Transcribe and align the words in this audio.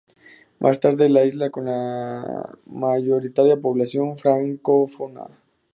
Más 0.57 0.79
tarde 0.79 0.97
fue 1.05 1.09
la 1.09 1.25
isla 1.25 1.51
con 1.51 1.65
mayoritaria 2.65 3.57
población 3.61 4.17
francófona. 4.17 5.27